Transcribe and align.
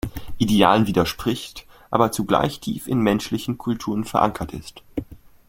Idealen 0.39 0.87
widerspricht, 0.87 1.67
aber 1.91 2.11
zugleich 2.11 2.59
tief 2.59 2.87
in 2.87 3.01
menschlichen 3.01 3.59
Kulturen 3.59 4.03
verankert 4.03 4.51
ist. 4.51 4.81